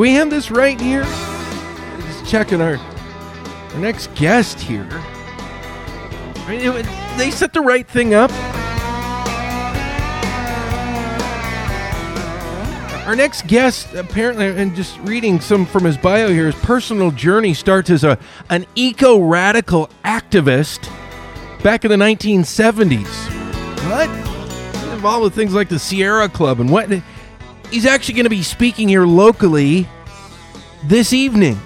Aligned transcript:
We 0.00 0.12
have 0.12 0.30
this 0.30 0.50
right 0.50 0.80
here? 0.80 1.02
Just 1.02 2.24
checking 2.24 2.62
our 2.62 2.78
our 2.78 3.78
next 3.78 4.14
guest 4.14 4.58
here. 4.58 4.88
I 4.88 6.46
mean, 6.48 6.60
it- 6.60 7.18
they 7.18 7.30
set 7.30 7.52
the 7.52 7.60
right 7.60 7.86
thing 7.86 8.14
up. 8.14 8.32
Our 13.06 13.14
next 13.14 13.46
guest, 13.46 13.92
apparently, 13.92 14.46
and 14.46 14.74
just 14.74 14.98
reading 15.00 15.38
some 15.38 15.66
from 15.66 15.84
his 15.84 15.98
bio 15.98 16.28
here, 16.28 16.46
his 16.46 16.54
personal 16.54 17.10
journey 17.10 17.52
starts 17.52 17.90
as 17.90 18.02
a 18.02 18.16
an 18.48 18.64
eco 18.74 19.18
radical 19.20 19.90
activist 20.02 20.88
back 21.62 21.84
in 21.84 21.90
the 21.90 21.98
1970s. 21.98 23.06
What? 23.86 24.08
Involved 24.94 25.24
with 25.24 25.34
things 25.34 25.52
like 25.52 25.68
the 25.68 25.78
Sierra 25.78 26.30
Club 26.30 26.58
and 26.58 26.70
what? 26.70 26.88
He's 27.70 27.86
actually 27.86 28.14
going 28.14 28.24
to 28.24 28.30
be 28.30 28.42
speaking 28.42 28.88
here 28.88 29.06
locally 29.06 29.86
this 30.84 31.12
evening. 31.12 31.58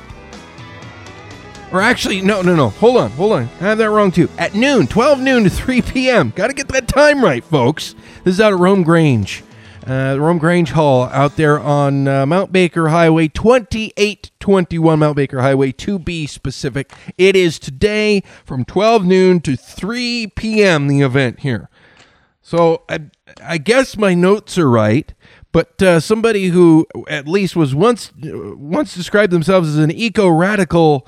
Or 1.72 1.80
actually, 1.80 2.20
no, 2.20 2.40
no, 2.40 2.54
no. 2.54 2.68
Hold 2.68 2.98
on, 2.98 3.10
hold 3.12 3.32
on. 3.32 3.42
I 3.60 3.64
have 3.64 3.78
that 3.78 3.90
wrong 3.90 4.12
too. 4.12 4.28
At 4.38 4.54
noon, 4.54 4.86
12 4.86 5.20
noon 5.20 5.44
to 5.44 5.50
3 5.50 5.82
p.m. 5.82 6.32
Got 6.36 6.46
to 6.48 6.52
get 6.54 6.68
that 6.68 6.86
time 6.86 7.22
right, 7.22 7.42
folks. 7.42 7.94
This 8.22 8.34
is 8.34 8.40
out 8.40 8.52
at 8.52 8.58
Rome 8.58 8.84
Grange. 8.84 9.42
Uh, 9.86 10.16
Rome 10.18 10.38
Grange 10.38 10.70
Hall 10.70 11.04
out 11.04 11.36
there 11.36 11.58
on 11.58 12.08
uh, 12.08 12.24
Mount 12.24 12.52
Baker 12.52 12.88
Highway 12.88 13.28
2821, 13.28 14.98
Mount 14.98 15.16
Baker 15.16 15.42
Highway 15.42 15.72
to 15.72 15.98
be 15.98 16.26
specific. 16.26 16.92
It 17.18 17.36
is 17.36 17.58
today 17.58 18.22
from 18.46 18.64
12 18.64 19.04
noon 19.04 19.40
to 19.40 19.56
3 19.56 20.28
p.m. 20.28 20.88
the 20.88 21.02
event 21.02 21.40
here. 21.40 21.68
So 22.40 22.84
I, 22.88 23.00
I 23.42 23.58
guess 23.58 23.96
my 23.96 24.14
notes 24.14 24.56
are 24.56 24.70
right, 24.70 25.12
but 25.54 25.80
uh, 25.80 26.00
somebody 26.00 26.48
who 26.48 26.84
at 27.08 27.28
least 27.28 27.54
was 27.54 27.76
once 27.76 28.10
once 28.20 28.92
described 28.92 29.32
themselves 29.32 29.68
as 29.68 29.78
an 29.78 29.92
eco 29.92 30.26
radical 30.28 31.06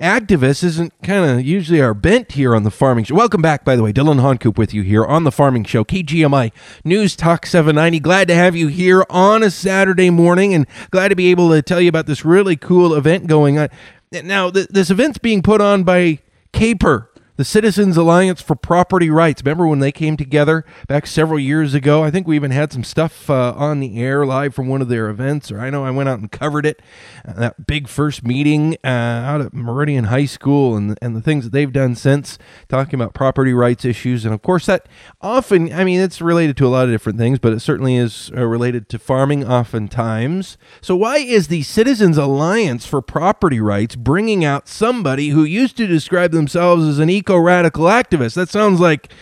activist 0.00 0.62
isn't 0.62 0.94
kind 1.02 1.28
of 1.28 1.44
usually 1.44 1.82
our 1.82 1.92
bent 1.92 2.32
here 2.32 2.54
on 2.54 2.62
the 2.62 2.70
farming 2.70 3.04
show. 3.04 3.16
Welcome 3.16 3.42
back, 3.42 3.64
by 3.64 3.74
the 3.74 3.82
way, 3.82 3.90
Dillon 3.90 4.18
Honcoop 4.18 4.56
with 4.56 4.72
you 4.72 4.82
here 4.82 5.04
on 5.04 5.24
the 5.24 5.32
farming 5.32 5.64
show, 5.64 5.84
KGMI 5.84 6.52
News 6.84 7.16
Talk 7.16 7.44
790. 7.44 7.98
Glad 7.98 8.28
to 8.28 8.34
have 8.36 8.54
you 8.54 8.68
here 8.68 9.04
on 9.10 9.42
a 9.42 9.50
Saturday 9.50 10.08
morning, 10.08 10.54
and 10.54 10.68
glad 10.92 11.08
to 11.08 11.16
be 11.16 11.32
able 11.32 11.50
to 11.50 11.60
tell 11.60 11.80
you 11.80 11.88
about 11.88 12.06
this 12.06 12.24
really 12.24 12.54
cool 12.54 12.94
event 12.94 13.26
going 13.26 13.58
on. 13.58 13.70
Now, 14.12 14.50
th- 14.50 14.68
this 14.68 14.90
event's 14.90 15.18
being 15.18 15.42
put 15.42 15.60
on 15.60 15.82
by 15.82 16.20
CAPER, 16.52 17.09
the 17.40 17.44
Citizens 17.46 17.96
Alliance 17.96 18.42
for 18.42 18.54
Property 18.54 19.08
Rights. 19.08 19.40
Remember 19.42 19.66
when 19.66 19.78
they 19.78 19.92
came 19.92 20.18
together 20.18 20.62
back 20.88 21.06
several 21.06 21.38
years 21.38 21.72
ago? 21.72 22.04
I 22.04 22.10
think 22.10 22.26
we 22.26 22.36
even 22.36 22.50
had 22.50 22.70
some 22.70 22.84
stuff 22.84 23.30
uh, 23.30 23.54
on 23.56 23.80
the 23.80 23.98
air 23.98 24.26
live 24.26 24.54
from 24.54 24.68
one 24.68 24.82
of 24.82 24.88
their 24.88 25.08
events, 25.08 25.50
or 25.50 25.58
I 25.58 25.70
know 25.70 25.82
I 25.82 25.90
went 25.90 26.10
out 26.10 26.18
and 26.18 26.30
covered 26.30 26.66
it. 26.66 26.82
Uh, 27.26 27.32
that 27.32 27.66
big 27.66 27.88
first 27.88 28.26
meeting 28.26 28.76
uh, 28.84 28.88
out 28.88 29.40
at 29.40 29.54
Meridian 29.54 30.04
High 30.04 30.26
School 30.26 30.76
and, 30.76 30.98
and 31.00 31.16
the 31.16 31.22
things 31.22 31.44
that 31.44 31.52
they've 31.54 31.72
done 31.72 31.94
since, 31.94 32.36
talking 32.68 33.00
about 33.00 33.14
property 33.14 33.54
rights 33.54 33.86
issues. 33.86 34.26
And 34.26 34.34
of 34.34 34.42
course, 34.42 34.66
that 34.66 34.86
often, 35.22 35.72
I 35.72 35.82
mean, 35.82 35.98
it's 35.98 36.20
related 36.20 36.58
to 36.58 36.66
a 36.66 36.68
lot 36.68 36.84
of 36.84 36.90
different 36.90 37.18
things, 37.18 37.38
but 37.38 37.54
it 37.54 37.60
certainly 37.60 37.96
is 37.96 38.30
uh, 38.36 38.44
related 38.44 38.90
to 38.90 38.98
farming 38.98 39.48
oftentimes. 39.48 40.58
So, 40.82 40.94
why 40.94 41.16
is 41.16 41.48
the 41.48 41.62
Citizens 41.62 42.18
Alliance 42.18 42.84
for 42.84 43.00
Property 43.00 43.60
Rights 43.60 43.96
bringing 43.96 44.44
out 44.44 44.68
somebody 44.68 45.30
who 45.30 45.44
used 45.44 45.78
to 45.78 45.86
describe 45.86 46.32
themselves 46.32 46.84
as 46.84 46.98
an 46.98 47.08
eco 47.08 47.29
radical 47.36 47.84
activist? 47.84 48.34
That 48.34 48.48
sounds 48.48 48.80
like, 48.80 49.12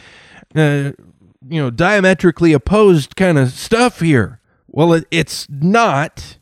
uh, 0.55 0.93
you 1.49 1.61
know, 1.61 1.71
diametrically 1.71 2.53
opposed 2.53 3.17
kind 3.17 3.39
of 3.39 3.51
stuff 3.51 4.01
here. 4.01 4.41
Well, 4.67 4.93
it, 4.93 5.07
it's 5.11 5.49
not. 5.49 6.39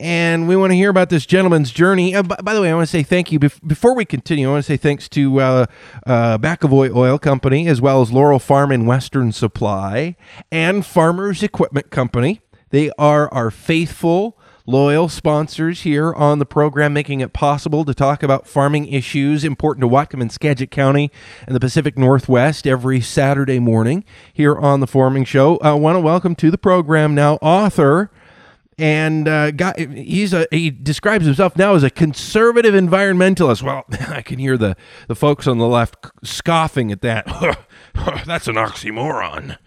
And 0.00 0.48
we 0.48 0.56
want 0.56 0.72
to 0.72 0.74
hear 0.74 0.90
about 0.90 1.08
this 1.08 1.24
gentleman's 1.24 1.70
journey. 1.70 2.14
Uh, 2.14 2.22
by, 2.24 2.36
by 2.36 2.52
the 2.52 2.60
way, 2.60 2.70
I 2.70 2.74
want 2.74 2.86
to 2.88 2.90
say 2.90 3.02
thank 3.02 3.30
you. 3.30 3.38
Bef- 3.38 3.66
before 3.66 3.94
we 3.94 4.04
continue, 4.04 4.48
I 4.48 4.52
want 4.52 4.64
to 4.64 4.66
say 4.66 4.76
thanks 4.76 5.08
to 5.10 5.40
uh, 5.40 5.66
uh, 6.04 6.38
McAvoy 6.38 6.94
Oil 6.94 7.18
Company, 7.18 7.68
as 7.68 7.80
well 7.80 8.02
as 8.02 8.12
Laurel 8.12 8.40
Farm 8.40 8.72
and 8.72 8.86
Western 8.86 9.30
Supply, 9.30 10.16
and 10.50 10.84
Farmers 10.84 11.42
Equipment 11.42 11.90
Company. 11.90 12.40
They 12.70 12.90
are 12.98 13.32
our 13.32 13.52
faithful, 13.52 14.36
loyal 14.66 15.08
sponsors 15.08 15.82
here 15.82 16.12
on 16.14 16.38
the 16.38 16.46
program, 16.46 16.92
making 16.92 17.20
it 17.20 17.32
possible 17.32 17.84
to 17.84 17.94
talk 17.94 18.22
about 18.22 18.46
farming 18.46 18.86
issues 18.86 19.44
important 19.44 19.82
to 19.82 19.88
Whatcom 19.88 20.20
and 20.20 20.32
Skagit 20.32 20.70
County 20.70 21.10
and 21.46 21.54
the 21.54 21.60
Pacific 21.60 21.98
Northwest 21.98 22.66
every 22.66 23.00
Saturday 23.00 23.58
morning 23.58 24.04
here 24.32 24.56
on 24.56 24.80
the 24.80 24.86
Farming 24.86 25.24
Show. 25.24 25.58
I 25.58 25.72
want 25.74 25.96
to 25.96 26.00
welcome 26.00 26.34
to 26.36 26.50
the 26.50 26.58
program 26.58 27.14
now 27.14 27.34
author 27.36 28.10
and 28.78 29.28
uh, 29.28 29.52
he's 29.76 30.32
a 30.32 30.46
he 30.50 30.70
describes 30.70 31.24
himself 31.26 31.56
now 31.56 31.74
as 31.74 31.82
a 31.82 31.90
conservative 31.90 32.74
environmentalist. 32.74 33.62
Well, 33.62 33.84
I 34.08 34.22
can 34.22 34.38
hear 34.38 34.56
the 34.56 34.76
the 35.08 35.14
folks 35.14 35.46
on 35.46 35.58
the 35.58 35.68
left 35.68 35.96
scoffing 36.22 36.90
at 36.90 37.00
that. 37.02 37.26
That's 38.26 38.48
an 38.48 38.56
oxymoron. 38.56 39.58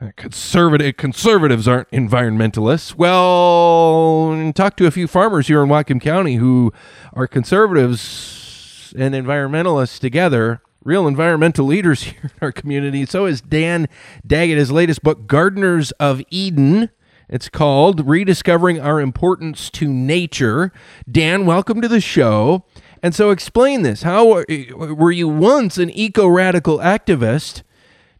Uh, 0.00 0.10
Conservative 0.16 0.96
conservatives 0.96 1.68
aren't 1.68 1.90
environmentalists. 1.90 2.94
Well, 2.94 4.50
talk 4.54 4.76
to 4.76 4.86
a 4.86 4.90
few 4.90 5.06
farmers 5.06 5.48
here 5.48 5.62
in 5.62 5.68
Whatcom 5.68 6.00
County 6.00 6.36
who 6.36 6.72
are 7.12 7.26
conservatives 7.26 8.94
and 8.96 9.14
environmentalists 9.14 9.98
together. 9.98 10.62
Real 10.82 11.06
environmental 11.06 11.66
leaders 11.66 12.02
here 12.04 12.22
in 12.24 12.30
our 12.40 12.50
community. 12.50 13.04
So 13.04 13.26
is 13.26 13.42
Dan 13.42 13.88
Daggett. 14.26 14.56
His 14.56 14.70
latest 14.72 15.02
book, 15.02 15.26
Gardeners 15.26 15.90
of 15.92 16.22
Eden. 16.30 16.88
It's 17.28 17.50
called 17.50 18.08
Rediscovering 18.08 18.80
Our 18.80 19.02
Importance 19.02 19.68
to 19.70 19.86
Nature. 19.92 20.72
Dan, 21.10 21.44
welcome 21.44 21.82
to 21.82 21.88
the 21.88 22.00
show. 22.00 22.64
And 23.02 23.14
so 23.14 23.30
explain 23.30 23.82
this. 23.82 24.02
How 24.02 24.26
were 24.26 24.46
were 24.74 25.12
you 25.12 25.28
once 25.28 25.76
an 25.76 25.90
eco 25.90 26.26
radical 26.26 26.78
activist? 26.78 27.62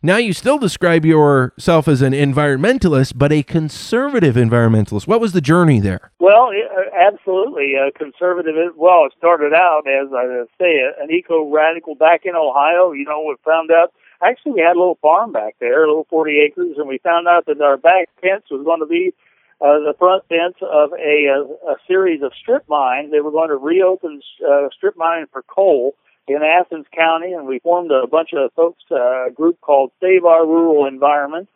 Now 0.02 0.16
you 0.16 0.32
still 0.32 0.56
describe 0.56 1.04
yourself 1.04 1.86
as 1.86 2.00
an 2.00 2.14
environmentalist, 2.14 3.12
but 3.16 3.32
a 3.32 3.42
conservative 3.42 4.34
environmentalist. 4.34 5.06
What 5.06 5.20
was 5.20 5.32
the 5.32 5.42
journey 5.42 5.78
there? 5.78 6.10
Well, 6.18 6.48
uh, 6.48 6.88
absolutely. 6.98 7.74
Uh, 7.76 7.90
conservative. 7.98 8.54
Well, 8.76 9.04
it 9.04 9.12
started 9.18 9.52
out 9.52 9.82
as 9.86 10.08
I 10.10 10.44
say, 10.58 10.80
an 10.98 11.10
eco 11.10 11.50
radical 11.50 11.96
back 11.96 12.24
in 12.24 12.34
Ohio. 12.34 12.92
You 12.92 13.04
know, 13.04 13.26
we 13.28 13.36
found 13.44 13.70
out. 13.70 13.92
Actually, 14.22 14.52
we 14.52 14.60
had 14.60 14.76
a 14.76 14.78
little 14.78 14.98
farm 15.02 15.32
back 15.32 15.56
there, 15.60 15.84
a 15.84 15.88
little 15.88 16.06
40 16.08 16.38
acres, 16.46 16.76
and 16.78 16.88
we 16.88 16.98
found 16.98 17.28
out 17.28 17.44
that 17.46 17.60
our 17.60 17.76
back 17.76 18.08
fence 18.22 18.44
was 18.50 18.64
going 18.64 18.80
to 18.80 18.86
be 18.86 19.12
uh, 19.60 19.80
the 19.80 19.94
front 19.98 20.26
fence 20.28 20.56
of 20.62 20.92
a, 20.92 21.26
a, 21.26 21.72
a 21.72 21.76
series 21.86 22.22
of 22.22 22.32
strip 22.40 22.66
mines. 22.70 23.10
They 23.10 23.20
were 23.20 23.30
going 23.30 23.50
to 23.50 23.56
reopen 23.56 24.22
uh, 24.46 24.68
strip 24.74 24.96
mining 24.96 25.26
for 25.30 25.42
coal 25.42 25.94
in 26.34 26.42
Athens 26.42 26.86
County, 26.94 27.32
and 27.32 27.46
we 27.46 27.58
formed 27.58 27.90
a 27.90 28.06
bunch 28.06 28.30
of 28.34 28.52
folks, 28.54 28.82
uh, 28.90 29.26
a 29.26 29.30
group 29.30 29.60
called 29.60 29.92
Save 30.00 30.24
Our 30.24 30.46
Rural 30.46 30.86
Environment, 30.86 31.48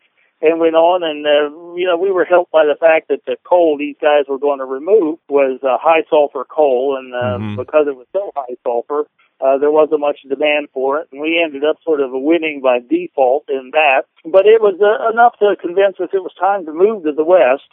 and 0.42 0.60
went 0.60 0.74
on. 0.74 1.02
And 1.02 1.26
uh, 1.26 1.74
you 1.76 1.86
know, 1.86 1.96
we 1.96 2.10
were 2.10 2.24
helped 2.24 2.52
by 2.52 2.64
the 2.64 2.76
fact 2.78 3.08
that 3.08 3.24
the 3.26 3.36
coal 3.44 3.76
these 3.78 3.96
guys 4.00 4.24
were 4.28 4.38
going 4.38 4.58
to 4.58 4.64
remove 4.64 5.18
was 5.28 5.60
uh, 5.62 5.78
high 5.80 6.02
sulfur 6.10 6.44
coal, 6.44 6.96
and 6.98 7.14
uh, 7.14 7.38
Mhm. 7.38 7.56
because 7.56 7.86
it 7.88 7.96
was 7.96 8.06
so 8.12 8.30
high 8.36 8.56
sulfur, 8.62 9.06
uh, 9.40 9.58
there 9.58 9.70
wasn't 9.70 10.00
much 10.00 10.20
demand 10.28 10.68
for 10.72 11.00
it, 11.00 11.08
and 11.12 11.20
we 11.20 11.40
ended 11.42 11.64
up 11.64 11.76
sort 11.84 12.00
of 12.00 12.10
winning 12.12 12.60
by 12.60 12.78
default 12.80 13.48
in 13.48 13.70
that. 13.72 14.04
But 14.24 14.46
it 14.46 14.60
was 14.60 14.80
uh, 14.80 15.10
enough 15.10 15.38
to 15.38 15.56
convince 15.56 15.98
us 16.00 16.10
it 16.12 16.22
was 16.22 16.34
time 16.38 16.66
to 16.66 16.72
move 16.72 17.04
to 17.04 17.12
the 17.12 17.24
west. 17.24 17.68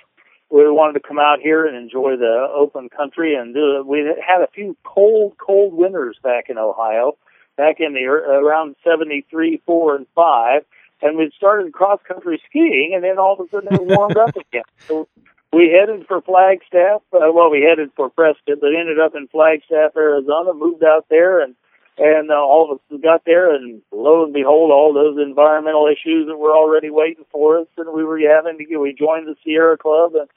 We 0.52 0.70
wanted 0.70 1.00
to 1.00 1.08
come 1.08 1.18
out 1.18 1.40
here 1.40 1.66
and 1.66 1.78
enjoy 1.78 2.18
the 2.18 2.48
open 2.54 2.90
country, 2.90 3.36
and 3.36 3.56
we 3.88 4.00
had 4.00 4.42
a 4.42 4.52
few 4.54 4.76
cold, 4.84 5.38
cold 5.38 5.74
winters 5.74 6.18
back 6.22 6.50
in 6.50 6.58
Ohio, 6.58 7.18
back 7.56 7.80
in 7.80 7.94
the 7.94 8.04
around 8.04 8.76
'73, 8.84 9.62
four, 9.66 9.96
and 9.96 10.06
five, 10.14 10.64
and 11.02 11.18
we 11.18 11.32
started 11.36 11.72
cross 11.74 12.00
country 12.08 12.42
skiing, 12.50 12.92
and 12.94 13.04
then 13.04 13.18
all 13.18 13.34
of 13.40 13.48
a 13.48 13.50
sudden 13.50 13.74
it 13.74 13.82
warmed 13.82 14.18
up 14.18 14.36
again. 14.36 14.64
So 14.88 15.08
we 15.54 15.70
headed 15.70 16.08
for 16.08 16.22
Flagstaff. 16.22 17.02
Uh, 17.14 17.32
well, 17.34 17.52
we 17.52 17.62
headed 17.62 17.92
for 17.96 18.10
Prescott, 18.10 18.60
but 18.62 18.76
ended 18.76 19.00
up 19.00 19.16
in 19.16 19.28
Flagstaff, 19.28 19.96
Arizona. 19.96 20.54
Moved 20.54 20.84
out 20.84 21.06
there, 21.10 21.42
and 21.42 21.56
and 21.98 22.32
uh, 22.32 22.36
all 22.36 22.72
of 22.72 22.80
us 22.80 23.02
got 23.02 23.26
there, 23.26 23.54
and 23.54 23.82
lo 23.92 24.24
and 24.24 24.34
behold, 24.34 24.72
all 24.72 24.94
those 24.94 25.18
environmental 25.22 25.88
issues 25.88 26.28
that 26.28 26.38
were 26.38 26.56
already 26.56 26.90
waiting 26.90 27.26
for 27.32 27.60
us, 27.60 27.68
and 27.78 27.94
we 27.94 28.04
were 28.04 28.20
having 28.20 28.58
to. 28.58 28.78
We 28.78 28.94
joined 28.94 29.28
the 29.28 29.36
Sierra 29.44 29.78
Club, 29.78 30.16
and 30.16 30.30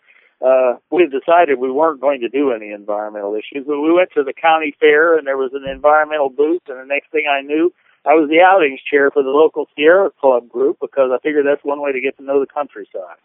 uh, 0.44 0.76
we 0.90 1.08
decided 1.08 1.58
we 1.58 1.70
weren't 1.70 2.00
going 2.00 2.20
to 2.20 2.28
do 2.28 2.52
any 2.52 2.70
environmental 2.70 3.34
issues. 3.34 3.64
But 3.66 3.80
we 3.80 3.92
went 3.92 4.10
to 4.14 4.22
the 4.22 4.34
county 4.34 4.76
fair, 4.78 5.16
and 5.16 5.26
there 5.26 5.38
was 5.38 5.52
an 5.54 5.68
environmental 5.68 6.28
booth, 6.28 6.62
and 6.68 6.78
the 6.78 6.84
next 6.84 7.10
thing 7.10 7.24
I 7.30 7.40
knew. 7.40 7.72
I 8.04 8.12
was 8.12 8.28
the 8.28 8.44
outings 8.44 8.80
chair 8.84 9.10
for 9.10 9.22
the 9.22 9.30
local 9.32 9.66
Sierra 9.74 10.10
Club 10.20 10.50
group 10.50 10.76
because 10.78 11.08
I 11.08 11.18
figured 11.24 11.46
that's 11.46 11.64
one 11.64 11.80
way 11.80 11.92
to 11.92 12.02
get 12.02 12.18
to 12.18 12.22
know 12.22 12.38
the 12.38 12.46
countryside. 12.46 13.16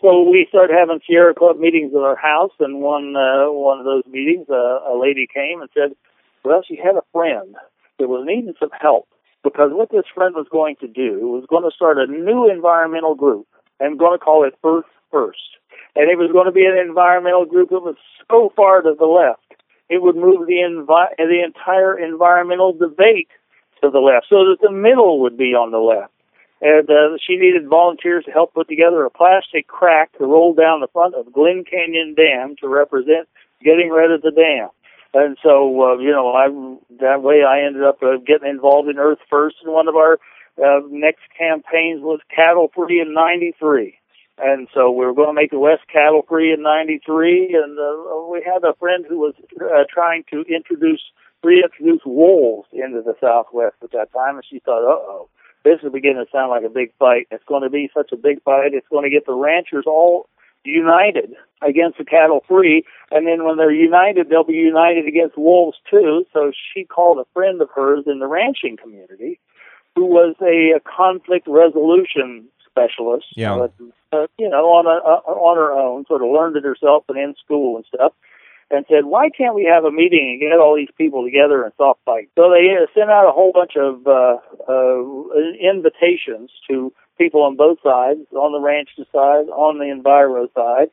So 0.00 0.22
we 0.22 0.46
started 0.48 0.76
having 0.78 1.00
Sierra 1.04 1.34
Club 1.34 1.58
meetings 1.58 1.90
at 1.92 2.06
our 2.06 2.14
house, 2.14 2.54
and 2.60 2.80
one 2.80 3.16
uh, 3.16 3.50
one 3.50 3.80
of 3.80 3.84
those 3.84 4.06
meetings, 4.06 4.46
uh, 4.48 4.86
a 4.86 4.94
lady 4.94 5.26
came 5.26 5.60
and 5.60 5.68
said, 5.74 5.96
"Well, 6.44 6.62
she 6.62 6.76
had 6.76 6.94
a 6.94 7.02
friend 7.10 7.56
that 7.98 8.08
was 8.08 8.22
needing 8.24 8.54
some 8.60 8.70
help 8.70 9.08
because 9.42 9.72
what 9.72 9.90
this 9.90 10.06
friend 10.14 10.36
was 10.36 10.46
going 10.52 10.76
to 10.76 10.86
do 10.86 11.26
was 11.26 11.44
going 11.50 11.64
to 11.64 11.74
start 11.74 11.98
a 11.98 12.06
new 12.06 12.48
environmental 12.48 13.16
group 13.16 13.48
and 13.80 13.98
going 13.98 14.16
to 14.16 14.24
call 14.24 14.44
it 14.46 14.54
Earth 14.62 14.86
First." 15.10 15.57
And 15.98 16.08
it 16.08 16.16
was 16.16 16.30
going 16.30 16.46
to 16.46 16.52
be 16.52 16.64
an 16.64 16.78
environmental 16.78 17.44
group 17.44 17.70
that 17.70 17.82
was 17.82 17.96
so 18.30 18.52
far 18.54 18.80
to 18.82 18.94
the 18.96 19.04
left. 19.04 19.42
It 19.90 20.00
would 20.00 20.14
move 20.14 20.46
the 20.46 20.62
envi- 20.62 21.16
the 21.18 21.42
entire 21.44 21.98
environmental 21.98 22.72
debate 22.72 23.28
to 23.82 23.90
the 23.90 23.98
left, 23.98 24.26
so 24.30 24.46
that 24.46 24.58
the 24.62 24.70
middle 24.70 25.20
would 25.20 25.36
be 25.36 25.54
on 25.58 25.72
the 25.72 25.78
left. 25.82 26.12
And 26.60 26.88
uh, 26.88 27.18
she 27.24 27.36
needed 27.36 27.68
volunteers 27.68 28.24
to 28.24 28.30
help 28.30 28.54
put 28.54 28.68
together 28.68 29.04
a 29.04 29.10
plastic 29.10 29.66
crack 29.66 30.16
to 30.18 30.24
roll 30.24 30.54
down 30.54 30.80
the 30.80 30.88
front 30.92 31.14
of 31.14 31.32
Glen 31.32 31.64
Canyon 31.68 32.14
Dam 32.14 32.56
to 32.60 32.68
represent 32.68 33.28
getting 33.62 33.90
rid 33.90 34.10
of 34.10 34.22
the 34.22 34.30
dam. 34.30 34.70
And 35.14 35.36
so, 35.42 35.50
uh, 35.82 35.98
you 35.98 36.10
know, 36.10 36.30
I 36.32 36.46
that 37.00 37.22
way 37.22 37.42
I 37.42 37.66
ended 37.66 37.82
up 37.82 38.02
uh, 38.02 38.18
getting 38.24 38.48
involved 38.48 38.88
in 38.88 38.98
Earth 38.98 39.18
First, 39.30 39.56
and 39.64 39.72
one 39.72 39.88
of 39.88 39.96
our 39.96 40.18
uh, 40.62 40.80
next 40.90 41.22
campaigns 41.36 42.02
was 42.02 42.20
cattle 42.34 42.70
free 42.74 43.00
in 43.00 43.14
'93. 43.14 43.98
And 44.40 44.68
so 44.72 44.90
we 44.90 45.04
were 45.04 45.14
going 45.14 45.28
to 45.28 45.34
make 45.34 45.50
the 45.50 45.58
West 45.58 45.82
cattle 45.92 46.22
free 46.28 46.52
in 46.52 46.62
'93, 46.62 47.54
and 47.54 47.78
uh, 47.78 48.30
we 48.30 48.42
had 48.44 48.62
a 48.62 48.74
friend 48.74 49.04
who 49.08 49.18
was 49.18 49.34
uh, 49.60 49.84
trying 49.92 50.24
to 50.30 50.42
introduce 50.42 51.02
reintroduce 51.42 52.02
wolves 52.04 52.68
into 52.72 53.00
the 53.02 53.14
Southwest 53.20 53.76
at 53.82 53.92
that 53.92 54.12
time, 54.12 54.36
and 54.36 54.44
she 54.48 54.60
thought, 54.60 54.84
"Uh 54.84 54.94
oh, 54.94 55.28
this 55.64 55.80
is 55.82 55.92
beginning 55.92 56.24
to 56.24 56.30
sound 56.30 56.50
like 56.50 56.64
a 56.64 56.68
big 56.68 56.92
fight. 56.98 57.26
It's 57.30 57.44
going 57.44 57.62
to 57.62 57.70
be 57.70 57.90
such 57.92 58.12
a 58.12 58.16
big 58.16 58.42
fight. 58.42 58.74
It's 58.74 58.88
going 58.88 59.04
to 59.04 59.10
get 59.10 59.26
the 59.26 59.34
ranchers 59.34 59.84
all 59.86 60.28
united 60.64 61.34
against 61.62 61.98
the 61.98 62.04
cattle 62.04 62.44
free, 62.46 62.84
and 63.10 63.26
then 63.26 63.44
when 63.44 63.56
they're 63.56 63.72
united, 63.72 64.28
they'll 64.28 64.44
be 64.44 64.54
united 64.54 65.08
against 65.08 65.36
wolves 65.36 65.78
too." 65.90 66.24
So 66.32 66.52
she 66.72 66.84
called 66.84 67.18
a 67.18 67.26
friend 67.34 67.60
of 67.60 67.70
hers 67.74 68.04
in 68.06 68.20
the 68.20 68.28
ranching 68.28 68.76
community, 68.76 69.40
who 69.96 70.06
was 70.06 70.36
a, 70.40 70.76
a 70.76 70.80
conflict 70.80 71.48
resolution 71.48 72.46
specialist. 72.70 73.26
Yeah. 73.34 73.56
Uh, 73.56 73.68
uh, 74.12 74.26
you 74.38 74.48
know, 74.48 74.64
on 74.72 74.86
a, 74.86 74.96
uh, 75.04 75.32
on 75.32 75.56
her 75.56 75.72
own, 75.72 76.04
sort 76.06 76.22
of 76.22 76.28
learned 76.28 76.56
it 76.56 76.64
herself 76.64 77.04
and 77.08 77.18
in 77.18 77.34
school 77.44 77.76
and 77.76 77.84
stuff, 77.92 78.12
and 78.70 78.84
said, 78.88 79.04
"Why 79.04 79.28
can't 79.30 79.54
we 79.54 79.64
have 79.64 79.84
a 79.84 79.90
meeting 79.90 80.30
and 80.32 80.40
get 80.40 80.58
all 80.58 80.76
these 80.76 80.92
people 80.96 81.24
together 81.24 81.62
and 81.62 81.72
soft 81.76 82.00
fight?" 82.04 82.30
So 82.36 82.50
they 82.50 82.72
uh, 82.72 82.86
sent 82.94 83.10
out 83.10 83.28
a 83.28 83.32
whole 83.32 83.52
bunch 83.52 83.76
of 83.76 84.06
uh, 84.06 84.38
uh, 84.68 85.02
invitations 85.60 86.50
to 86.68 86.92
people 87.18 87.42
on 87.42 87.56
both 87.56 87.78
sides, 87.82 88.20
on 88.32 88.52
the 88.52 88.60
ranch 88.60 88.90
side, 88.96 89.48
on 89.52 89.78
the 89.78 89.90
Enviro 89.90 90.46
side, 90.54 90.90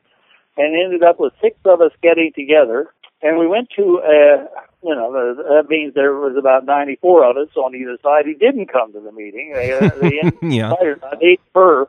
and 0.56 0.74
ended 0.74 1.02
up 1.02 1.18
with 1.20 1.32
six 1.40 1.56
of 1.64 1.80
us 1.80 1.92
getting 2.02 2.32
together. 2.34 2.88
And 3.22 3.38
we 3.38 3.46
went 3.46 3.70
to, 3.76 4.00
uh, 4.04 4.44
you 4.82 4.94
know, 4.94 5.10
the, 5.10 5.42
that 5.62 5.70
means 5.70 5.94
there 5.94 6.14
was 6.14 6.36
about 6.38 6.66
94 6.66 7.24
of 7.30 7.36
us 7.38 7.48
on 7.56 7.74
either 7.74 7.96
side 8.02 8.26
who 8.26 8.34
didn't 8.34 8.70
come 8.70 8.92
to 8.92 9.00
the 9.00 9.10
meeting. 9.12 9.54
They, 9.54 9.72
uh, 9.72 9.90
they 9.98 10.20
Yeah. 10.54 10.70
invited 10.70 10.98
about 10.98 11.22
eight 11.22 11.40
per. 11.54 11.88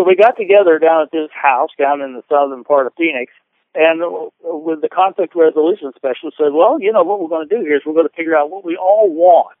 So 0.00 0.06
we 0.06 0.16
got 0.16 0.38
together 0.38 0.78
down 0.78 1.02
at 1.02 1.12
this 1.12 1.28
house 1.30 1.68
down 1.78 2.00
in 2.00 2.14
the 2.14 2.22
southern 2.26 2.64
part 2.64 2.86
of 2.86 2.94
Phoenix, 2.96 3.34
and 3.74 4.00
with 4.42 4.80
the 4.80 4.88
conflict 4.88 5.36
resolution 5.36 5.92
specialist 5.94 6.38
said, 6.38 6.54
well, 6.54 6.80
you 6.80 6.90
know, 6.90 7.02
what 7.02 7.20
we're 7.20 7.28
going 7.28 7.46
to 7.46 7.54
do 7.54 7.60
here 7.60 7.76
is 7.76 7.82
we're 7.84 7.92
going 7.92 8.08
to 8.08 8.16
figure 8.16 8.34
out 8.34 8.48
what 8.48 8.64
we 8.64 8.78
all 8.78 9.12
want. 9.12 9.58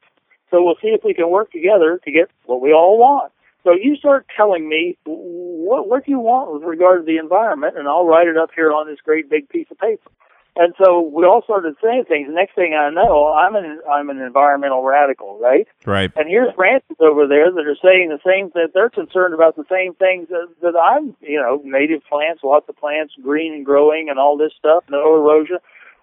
So 0.50 0.64
we'll 0.64 0.80
see 0.80 0.96
if 0.96 1.04
we 1.04 1.12
can 1.12 1.28
work 1.28 1.52
together 1.52 2.00
to 2.02 2.10
get 2.10 2.30
what 2.46 2.62
we 2.62 2.72
all 2.72 2.96
want. 2.96 3.32
So 3.64 3.72
you 3.72 3.96
start 3.96 4.28
telling 4.34 4.66
me 4.66 4.96
what 5.04 5.86
what 5.86 6.06
do 6.06 6.10
you 6.10 6.20
want 6.20 6.54
with 6.54 6.62
regard 6.62 7.02
to 7.02 7.04
the 7.04 7.18
environment, 7.18 7.76
and 7.76 7.86
I'll 7.86 8.06
write 8.06 8.26
it 8.26 8.38
up 8.38 8.48
here 8.56 8.72
on 8.72 8.86
this 8.86 8.98
great 9.04 9.28
big 9.28 9.46
piece 9.50 9.66
of 9.70 9.76
paper. 9.76 10.10
And 10.56 10.74
so 10.82 11.00
we 11.00 11.24
all 11.24 11.42
started 11.44 11.76
saying 11.82 12.04
things. 12.08 12.28
Next 12.30 12.54
thing 12.54 12.74
I 12.74 12.90
know, 12.90 13.32
I'm 13.32 13.54
an 13.54 13.80
I'm 13.88 14.10
an 14.10 14.20
environmental 14.20 14.82
radical, 14.82 15.38
right? 15.40 15.66
Right. 15.86 16.10
And 16.16 16.28
here's 16.28 16.52
ranchers 16.58 16.96
over 17.00 17.26
there 17.26 17.50
that 17.52 17.66
are 17.66 17.76
saying 17.82 18.08
the 18.08 18.18
same 18.26 18.50
that 18.54 18.70
they're 18.74 18.90
concerned 18.90 19.32
about 19.32 19.56
the 19.56 19.64
same 19.70 19.94
things 19.94 20.28
that, 20.28 20.48
that 20.62 20.74
I'm, 20.76 21.16
you 21.20 21.40
know, 21.40 21.60
native 21.64 22.02
plants, 22.08 22.42
lots 22.42 22.68
of 22.68 22.76
plants, 22.76 23.14
green 23.22 23.54
and 23.54 23.64
growing, 23.64 24.08
and 24.10 24.18
all 24.18 24.36
this 24.36 24.52
stuff, 24.58 24.84
no 24.90 25.14
erosion. 25.16 25.58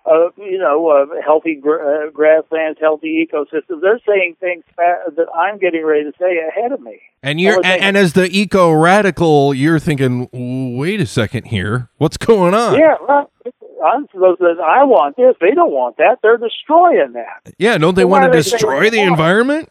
Uh, 0.09 0.29
you 0.37 0.57
know, 0.57 0.87
uh, 0.87 1.21
healthy 1.21 1.55
gr- 1.55 1.81
uh, 1.81 2.09
grasslands, 2.11 2.79
healthy 2.79 3.27
ecosystems. 3.27 3.81
They're 3.81 3.99
saying 4.07 4.37
things 4.39 4.63
fa- 4.73 5.11
that 5.17 5.25
I'm 5.35 5.57
getting 5.57 5.85
ready 5.85 6.05
to 6.05 6.13
say 6.17 6.37
ahead 6.47 6.71
of 6.71 6.79
me. 6.79 7.01
And 7.21 7.41
you're 7.41 7.57
and, 7.57 7.81
and 7.81 7.97
as 7.97 8.13
the 8.13 8.29
eco 8.31 8.71
radical, 8.71 9.53
you're 9.53 9.79
thinking, 9.79 10.29
wait 10.77 11.01
a 11.01 11.05
second 11.05 11.47
here, 11.47 11.89
what's 11.97 12.15
going 12.15 12.53
on? 12.53 12.79
Yeah, 12.79 12.95
well, 13.05 13.29
I'm 13.85 14.07
supposed 14.11 14.39
to. 14.39 14.55
I 14.63 14.83
want 14.83 15.15
this. 15.17 15.35
They 15.41 15.51
don't 15.51 15.71
want 15.71 15.97
that. 15.97 16.19
They're 16.21 16.37
destroying 16.37 17.13
that. 17.13 17.53
Yeah, 17.57 17.77
don't 17.77 17.95
they 17.95 18.05
Well, 18.05 18.21
want 18.21 18.33
to 18.33 18.37
they 18.37 18.43
destroy 18.43 18.89
the 18.89 18.97
want? 18.99 19.09
environment? 19.11 19.69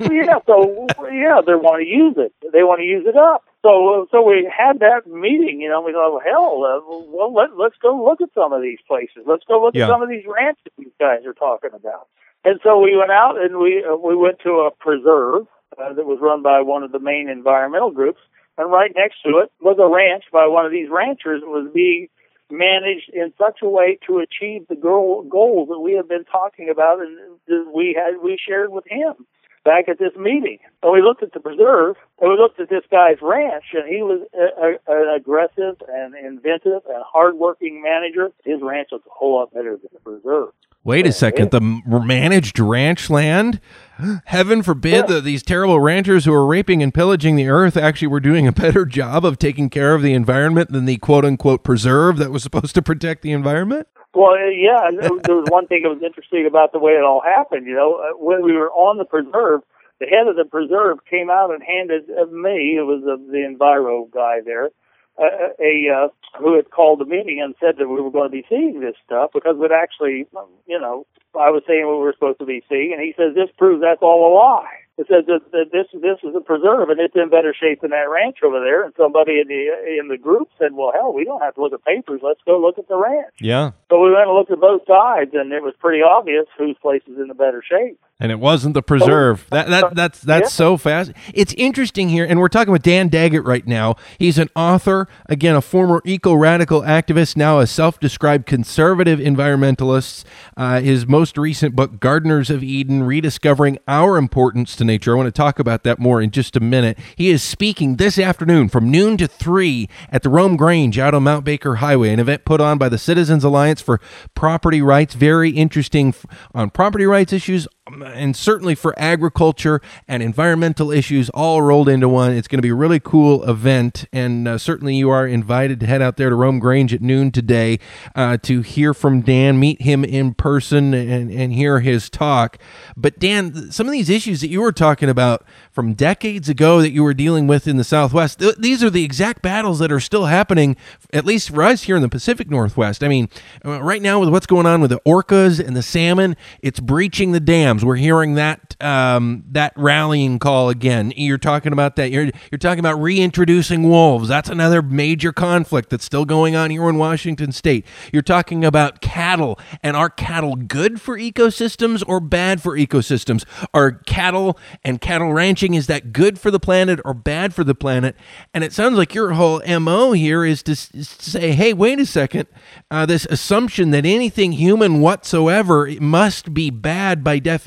yeah, 0.00 0.38
so 0.46 0.86
yeah, 1.10 1.40
they 1.44 1.54
want 1.54 1.82
to 1.82 1.88
use 1.88 2.14
it. 2.16 2.32
They 2.52 2.62
want 2.62 2.80
to 2.80 2.84
use 2.86 3.04
it 3.06 3.16
up. 3.16 3.44
So 3.62 4.06
so 4.10 4.22
we 4.22 4.50
had 4.50 4.80
that 4.80 5.06
meeting. 5.06 5.60
You 5.60 5.68
know, 5.68 5.80
we 5.82 5.92
thought, 5.92 6.12
well, 6.12 6.22
hell, 6.24 6.64
uh, 6.64 6.80
well 7.10 7.32
let 7.34 7.56
let's 7.58 7.76
go 7.82 8.04
look 8.04 8.20
at 8.20 8.30
some 8.34 8.52
of 8.52 8.62
these 8.62 8.78
places. 8.86 9.24
Let's 9.26 9.44
go 9.46 9.60
look 9.62 9.74
Yeah. 9.74 9.84
at 9.86 9.90
some 9.90 10.02
of 10.02 10.08
these 10.08 10.24
ranches 10.26 10.72
these 10.78 10.94
guys 10.98 11.26
are 11.26 11.34
talking 11.34 11.70
about. 11.74 12.08
And 12.44 12.58
so 12.64 12.80
we 12.80 12.96
went 12.96 13.10
out 13.12 13.40
and 13.40 13.58
we 13.58 13.84
uh, 13.84 13.96
we 13.96 14.16
went 14.16 14.38
to 14.44 14.66
a 14.66 14.70
preserve 14.70 15.46
uh, 15.78 15.92
that 15.94 16.06
was 16.06 16.18
run 16.20 16.42
by 16.42 16.60
one 16.62 16.82
of 16.82 16.92
the 16.92 16.98
main 16.98 17.28
environmental 17.28 17.90
groups, 17.90 18.20
and 18.58 18.70
right 18.70 18.90
next 18.96 19.22
to 19.22 19.38
it 19.38 19.50
was 19.60 19.78
a 19.80 19.86
ranch 19.88 20.24
by 20.32 20.46
one 20.46 20.66
of 20.66 20.72
these 20.72 20.88
ranchers 20.90 21.40
that 21.42 21.48
was 21.48 21.70
being 21.72 22.08
managed 22.52 23.10
in 23.12 23.32
such 23.38 23.60
a 23.62 23.68
way 23.68 23.98
to 24.06 24.18
achieve 24.18 24.68
the 24.68 24.76
goal, 24.76 25.22
goals 25.22 25.68
that 25.68 25.80
we 25.80 25.94
have 25.94 26.08
been 26.08 26.24
talking 26.24 26.68
about 26.68 27.00
and 27.00 27.16
that 27.48 27.72
we 27.74 27.96
had 27.98 28.22
we 28.22 28.38
shared 28.38 28.70
with 28.70 28.84
him 28.86 29.26
back 29.64 29.88
at 29.88 29.98
this 29.98 30.14
meeting. 30.16 30.58
And 30.82 30.92
we 30.92 31.02
looked 31.02 31.22
at 31.22 31.32
the 31.32 31.40
preserve, 31.40 31.96
and 32.20 32.30
we 32.30 32.36
looked 32.36 32.60
at 32.60 32.68
this 32.68 32.84
guy's 32.90 33.18
ranch, 33.22 33.64
and 33.74 33.88
he 33.88 34.02
was 34.02 34.20
a, 34.34 34.90
a, 34.90 34.98
an 34.98 35.14
aggressive 35.16 35.76
and 35.88 36.14
inventive 36.14 36.82
and 36.88 37.02
hardworking 37.04 37.82
manager. 37.82 38.32
His 38.44 38.60
ranch 38.62 38.88
was 38.92 39.02
a 39.06 39.10
whole 39.10 39.38
lot 39.38 39.52
better 39.52 39.76
than 39.76 39.90
the 39.92 40.00
preserve. 40.00 40.50
Wait 40.84 41.06
a 41.06 41.12
second, 41.12 41.52
the 41.52 41.60
managed 41.86 42.58
ranch 42.58 43.08
land? 43.08 43.60
Heaven 44.24 44.64
forbid 44.64 45.06
that 45.06 45.22
these 45.22 45.44
terrible 45.44 45.78
ranchers 45.78 46.24
who 46.24 46.34
are 46.34 46.44
raping 46.44 46.82
and 46.82 46.92
pillaging 46.92 47.36
the 47.36 47.48
earth 47.48 47.76
actually 47.76 48.08
were 48.08 48.18
doing 48.18 48.48
a 48.48 48.52
better 48.52 48.84
job 48.84 49.24
of 49.24 49.38
taking 49.38 49.70
care 49.70 49.94
of 49.94 50.02
the 50.02 50.12
environment 50.12 50.72
than 50.72 50.84
the 50.84 50.96
quote 50.96 51.24
unquote 51.24 51.62
preserve 51.62 52.16
that 52.16 52.32
was 52.32 52.42
supposed 52.42 52.74
to 52.74 52.82
protect 52.82 53.22
the 53.22 53.30
environment? 53.30 53.86
Well, 54.14 54.36
yeah, 54.36 54.90
there 54.92 55.36
was 55.36 55.48
one 55.48 55.66
thing 55.66 55.82
that 55.84 55.88
was 55.88 56.02
interesting 56.02 56.46
about 56.46 56.72
the 56.72 56.78
way 56.78 56.92
it 56.92 57.04
all 57.04 57.22
happened. 57.22 57.66
You 57.66 57.74
know, 57.74 57.94
uh, 57.94 58.16
when 58.18 58.42
we 58.42 58.52
were 58.52 58.70
on 58.70 58.98
the 58.98 59.04
preserve, 59.04 59.62
the 60.00 60.06
head 60.06 60.28
of 60.28 60.36
the 60.36 60.44
preserve 60.44 60.98
came 61.08 61.30
out 61.30 61.50
and 61.50 61.62
handed 61.62 62.10
uh, 62.10 62.26
me, 62.26 62.76
it 62.76 62.84
was 62.84 63.02
the 63.04 63.38
Enviro 63.38 64.10
guy 64.10 64.40
there, 64.44 64.70
uh, 65.18 65.56
a 65.58 65.88
uh, 65.88 66.08
who 66.38 66.56
had 66.56 66.70
called 66.70 67.00
the 67.00 67.06
meeting 67.06 67.40
and 67.42 67.54
said 67.58 67.76
that 67.78 67.88
we 67.88 68.00
were 68.00 68.10
going 68.10 68.28
to 68.28 68.32
be 68.32 68.44
seeing 68.48 68.80
this 68.80 68.96
stuff 69.04 69.30
because 69.32 69.56
it 69.60 69.72
actually, 69.72 70.26
you 70.66 70.78
know, 70.78 71.06
I 71.34 71.48
was 71.48 71.62
saying 71.66 71.86
we 71.86 71.96
were 71.96 72.12
supposed 72.12 72.40
to 72.40 72.46
be 72.46 72.62
seeing, 72.68 72.92
and 72.92 73.00
he 73.00 73.14
says 73.16 73.34
this 73.34 73.50
proves 73.56 73.80
that's 73.80 74.02
all 74.02 74.28
a 74.28 74.32
lie. 74.34 74.81
It 75.02 75.10
says 75.10 75.26
that, 75.26 75.50
that 75.50 75.74
this 75.74 75.90
this 75.98 76.22
is 76.22 76.30
a 76.36 76.40
preserve 76.40 76.90
and 76.90 77.00
it's 77.00 77.16
in 77.18 77.28
better 77.28 77.50
shape 77.50 77.80
than 77.82 77.90
that 77.90 78.06
ranch 78.06 78.38
over 78.46 78.62
there. 78.62 78.84
And 78.84 78.94
somebody 78.96 79.42
in 79.42 79.48
the 79.50 79.66
in 79.98 80.06
the 80.06 80.16
group 80.16 80.46
said, 80.58 80.78
"Well, 80.78 80.92
hell, 80.94 81.12
we 81.12 81.24
don't 81.24 81.42
have 81.42 81.56
to 81.56 81.60
look 81.60 81.72
at 81.72 81.84
papers. 81.84 82.20
Let's 82.22 82.40
go 82.46 82.60
look 82.62 82.78
at 82.78 82.86
the 82.86 82.94
ranch." 82.94 83.34
Yeah. 83.40 83.72
So 83.90 83.98
we 83.98 84.14
went 84.14 84.30
and 84.30 84.36
looked 84.38 84.52
at 84.52 84.60
both 84.60 84.86
sides, 84.86 85.34
and 85.34 85.50
it 85.52 85.62
was 85.62 85.74
pretty 85.80 86.02
obvious 86.06 86.46
whose 86.56 86.78
place 86.78 87.02
is 87.10 87.18
in 87.18 87.26
the 87.26 87.34
better 87.34 87.62
shape. 87.66 87.98
And 88.22 88.30
it 88.30 88.38
wasn't 88.38 88.74
the 88.74 88.82
preserve. 88.82 89.48
That 89.50 89.68
that 89.70 89.96
that's 89.96 90.20
that's 90.20 90.44
Yeah. 90.44 90.48
so 90.50 90.76
fast. 90.76 91.10
It's 91.34 91.52
interesting 91.54 92.08
here, 92.08 92.24
and 92.24 92.38
we're 92.38 92.46
talking 92.46 92.70
with 92.70 92.82
Dan 92.82 93.08
Daggett 93.08 93.42
right 93.44 93.66
now. 93.66 93.96
He's 94.16 94.38
an 94.38 94.48
author, 94.54 95.08
again, 95.28 95.56
a 95.56 95.60
former 95.60 96.00
eco 96.04 96.32
radical 96.32 96.82
activist, 96.82 97.36
now 97.36 97.58
a 97.58 97.66
self-described 97.66 98.46
conservative 98.46 99.18
environmentalist. 99.18 100.22
Uh, 100.56 100.80
his 100.80 101.04
most 101.04 101.36
recent 101.36 101.74
book, 101.74 101.98
Gardeners 101.98 102.48
of 102.48 102.62
Eden: 102.62 103.02
Rediscovering 103.02 103.78
Our 103.88 104.16
Importance 104.16 104.76
to 104.76 104.84
Nature. 104.84 105.14
I 105.14 105.16
want 105.16 105.26
to 105.26 105.32
talk 105.32 105.58
about 105.58 105.82
that 105.82 105.98
more 105.98 106.22
in 106.22 106.30
just 106.30 106.54
a 106.54 106.60
minute. 106.60 106.96
He 107.16 107.28
is 107.28 107.42
speaking 107.42 107.96
this 107.96 108.20
afternoon 108.20 108.68
from 108.68 108.88
noon 108.88 109.16
to 109.16 109.26
three 109.26 109.88
at 110.12 110.22
the 110.22 110.28
Rome 110.30 110.56
Grange 110.56 110.96
out 110.96 111.12
on 111.12 111.24
Mount 111.24 111.44
Baker 111.44 111.74
Highway, 111.76 112.10
an 112.10 112.20
event 112.20 112.44
put 112.44 112.60
on 112.60 112.78
by 112.78 112.88
the 112.88 112.98
Citizens 112.98 113.42
Alliance 113.42 113.80
for 113.80 114.00
Property 114.36 114.80
Rights. 114.80 115.14
Very 115.14 115.50
interesting 115.50 116.14
on 116.54 116.70
property 116.70 117.04
rights 117.04 117.32
issues 117.32 117.66
and 117.86 118.36
certainly 118.36 118.76
for 118.76 118.94
agriculture 118.96 119.80
and 120.06 120.22
environmental 120.22 120.92
issues 120.92 121.28
all 121.30 121.62
rolled 121.62 121.88
into 121.88 122.08
one. 122.08 122.32
It's 122.32 122.46
going 122.46 122.58
to 122.58 122.62
be 122.62 122.68
a 122.68 122.74
really 122.76 123.00
cool 123.00 123.42
event, 123.48 124.06
and 124.12 124.46
uh, 124.46 124.58
certainly 124.58 124.94
you 124.94 125.10
are 125.10 125.26
invited 125.26 125.80
to 125.80 125.86
head 125.86 126.00
out 126.00 126.16
there 126.16 126.30
to 126.30 126.36
Rome 126.36 126.60
Grange 126.60 126.94
at 126.94 127.02
noon 127.02 127.32
today 127.32 127.80
uh, 128.14 128.36
to 128.42 128.60
hear 128.60 128.94
from 128.94 129.20
Dan, 129.22 129.58
meet 129.58 129.82
him 129.82 130.04
in 130.04 130.32
person, 130.34 130.94
and, 130.94 131.32
and 131.32 131.52
hear 131.52 131.80
his 131.80 132.08
talk. 132.08 132.56
But 132.96 133.18
Dan, 133.18 133.72
some 133.72 133.86
of 133.86 133.92
these 133.92 134.08
issues 134.08 134.40
that 134.42 134.48
you 134.48 134.60
were 134.60 134.72
talking 134.72 135.08
about 135.08 135.44
from 135.72 135.94
decades 135.94 136.48
ago 136.48 136.80
that 136.80 136.92
you 136.92 137.02
were 137.02 137.14
dealing 137.14 137.48
with 137.48 137.66
in 137.66 137.78
the 137.78 137.84
Southwest, 137.84 138.38
th- 138.38 138.56
these 138.58 138.84
are 138.84 138.90
the 138.90 139.04
exact 139.04 139.42
battles 139.42 139.80
that 139.80 139.90
are 139.90 140.00
still 140.00 140.26
happening, 140.26 140.76
at 141.12 141.24
least 141.24 141.50
for 141.50 141.64
us 141.64 141.82
here 141.82 141.96
in 141.96 142.02
the 142.02 142.08
Pacific 142.08 142.48
Northwest. 142.48 143.02
I 143.02 143.08
mean, 143.08 143.28
uh, 143.64 143.82
right 143.82 144.02
now 144.02 144.20
with 144.20 144.28
what's 144.28 144.46
going 144.46 144.66
on 144.66 144.80
with 144.80 144.90
the 144.90 145.00
orcas 145.00 145.58
and 145.58 145.76
the 145.76 145.82
salmon, 145.82 146.36
it's 146.62 146.78
breaching 146.78 147.32
the 147.32 147.40
dam 147.40 147.71
We're 147.80 147.96
hearing 147.96 148.34
that 148.34 148.76
um, 148.80 149.44
that 149.52 149.72
rallying 149.76 150.38
call 150.38 150.68
again. 150.68 151.12
You're 151.16 151.38
talking 151.38 151.72
about 151.72 151.96
that. 151.96 152.10
You're 152.10 152.30
you're 152.50 152.58
talking 152.58 152.80
about 152.80 153.00
reintroducing 153.00 153.88
wolves. 153.88 154.28
That's 154.28 154.50
another 154.50 154.82
major 154.82 155.32
conflict 155.32 155.88
that's 155.90 156.04
still 156.04 156.24
going 156.26 156.54
on 156.54 156.70
here 156.70 156.88
in 156.88 156.98
Washington 156.98 157.52
State. 157.52 157.86
You're 158.12 158.22
talking 158.22 158.64
about 158.64 159.00
cattle, 159.00 159.58
and 159.82 159.96
are 159.96 160.10
cattle 160.10 160.56
good 160.56 161.00
for 161.00 161.16
ecosystems 161.16 162.02
or 162.06 162.20
bad 162.20 162.62
for 162.62 162.76
ecosystems? 162.76 163.44
Are 163.72 163.92
cattle 163.92 164.58
and 164.84 165.00
cattle 165.00 165.32
ranching 165.32 165.74
is 165.74 165.86
that 165.86 166.12
good 166.12 166.38
for 166.38 166.50
the 166.50 166.60
planet 166.60 167.00
or 167.04 167.14
bad 167.14 167.54
for 167.54 167.64
the 167.64 167.74
planet? 167.74 168.16
And 168.52 168.64
it 168.64 168.72
sounds 168.72 168.96
like 168.98 169.14
your 169.14 169.32
whole 169.32 169.62
mo 169.80 170.12
here 170.12 170.44
is 170.44 170.62
to, 170.64 170.72
is 170.72 171.16
to 171.18 171.30
say, 171.30 171.52
hey, 171.52 171.72
wait 171.72 172.00
a 172.00 172.06
second. 172.06 172.48
Uh, 172.90 173.06
this 173.06 173.26
assumption 173.26 173.90
that 173.90 174.04
anything 174.04 174.52
human 174.52 175.00
whatsoever 175.00 175.88
must 176.00 176.52
be 176.52 176.70
bad 176.70 177.22
by 177.22 177.38
definition, 177.38 177.61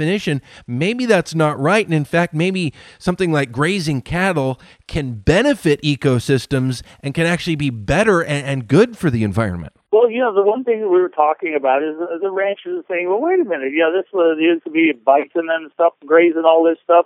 maybe 0.67 1.05
that's 1.05 1.35
not 1.35 1.59
right. 1.59 1.85
And 1.85 1.93
in 1.93 2.05
fact, 2.05 2.33
maybe 2.33 2.73
something 2.99 3.31
like 3.31 3.51
grazing 3.51 4.01
cattle 4.01 4.59
can 4.87 5.13
benefit 5.13 5.81
ecosystems 5.81 6.81
and 7.01 7.13
can 7.13 7.25
actually 7.25 7.55
be 7.55 7.69
better 7.69 8.21
and, 8.21 8.45
and 8.45 8.67
good 8.67 8.97
for 8.97 9.09
the 9.09 9.23
environment. 9.23 9.73
Well, 9.91 10.09
you 10.09 10.19
know, 10.19 10.33
the 10.33 10.43
one 10.43 10.63
thing 10.63 10.81
that 10.81 10.89
we 10.89 11.01
were 11.01 11.09
talking 11.09 11.55
about 11.55 11.81
is 11.81 11.97
the, 11.97 12.19
the 12.21 12.31
ranchers 12.31 12.83
are 12.83 12.85
saying, 12.89 13.07
well, 13.07 13.21
wait 13.21 13.39
a 13.39 13.45
minute, 13.45 13.71
yeah, 13.73 13.91
this 13.95 14.05
was 14.11 14.37
used 14.41 14.63
to 14.65 14.69
be 14.69 14.91
bison 14.91 15.47
and 15.49 15.71
stuff, 15.73 15.93
grazing 16.05 16.43
all 16.45 16.63
this 16.63 16.77
stuff. 16.83 17.05